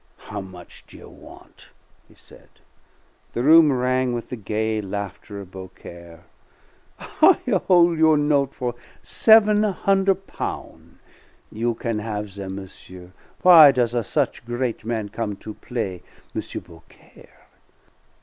[0.17, 1.69] "How much do you want?"
[2.07, 2.49] he said.
[3.33, 6.23] The room rang with the gay laughter of Beaucaire.
[6.97, 10.97] "I hol' your note' for seven hunder' pound'.
[11.51, 13.11] You can have them, monsieur.
[13.43, 16.01] Why does a such great man come to play
[16.33, 16.41] M.
[16.61, 17.45] Beaucaire?